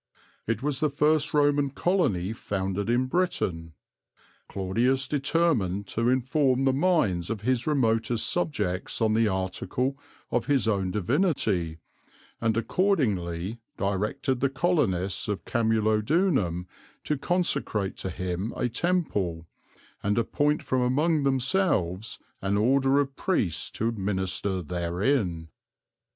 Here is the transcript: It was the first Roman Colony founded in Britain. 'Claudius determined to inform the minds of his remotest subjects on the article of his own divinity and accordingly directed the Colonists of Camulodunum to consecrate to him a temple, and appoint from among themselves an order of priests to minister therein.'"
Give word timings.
It 0.47 0.63
was 0.63 0.79
the 0.79 0.89
first 0.89 1.31
Roman 1.31 1.69
Colony 1.69 2.33
founded 2.33 2.89
in 2.89 3.05
Britain. 3.05 3.73
'Claudius 4.49 5.07
determined 5.07 5.85
to 5.89 6.09
inform 6.09 6.65
the 6.65 6.73
minds 6.73 7.29
of 7.29 7.41
his 7.41 7.67
remotest 7.67 8.27
subjects 8.27 8.99
on 8.99 9.13
the 9.13 9.27
article 9.27 9.99
of 10.31 10.47
his 10.47 10.67
own 10.67 10.89
divinity 10.89 11.77
and 12.41 12.57
accordingly 12.57 13.59
directed 13.77 14.39
the 14.39 14.49
Colonists 14.49 15.27
of 15.27 15.45
Camulodunum 15.45 16.65
to 17.03 17.15
consecrate 17.15 17.95
to 17.97 18.09
him 18.09 18.55
a 18.57 18.69
temple, 18.69 19.45
and 20.01 20.17
appoint 20.17 20.63
from 20.63 20.81
among 20.81 21.21
themselves 21.25 22.17
an 22.41 22.57
order 22.57 22.99
of 22.99 23.15
priests 23.15 23.69
to 23.69 23.91
minister 23.91 24.63
therein.'" 24.63 25.49